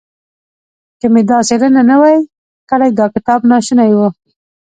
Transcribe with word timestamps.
که 0.99 1.07
مې 1.13 1.21
دا 1.29 1.37
څېړنه 1.47 1.81
نه 1.89 1.95
وای 2.01 2.17
کړې 2.69 2.89
دا 2.99 3.05
کتاب 3.15 3.39
ناشونی 3.51 3.91
و. 3.95 3.99